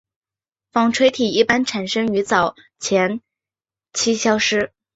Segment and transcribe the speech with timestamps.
[0.71, 3.21] 纺锤体一般产生于早前
[3.93, 4.71] 期消失。